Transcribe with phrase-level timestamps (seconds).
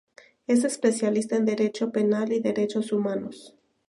[0.47, 3.55] Es especialista en Derecho Penal y Derechos Humanos.